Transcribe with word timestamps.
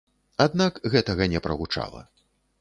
Аднак 0.45 0.79
гэтага 0.93 1.29
не 1.35 1.39
прагучала. 1.49 2.01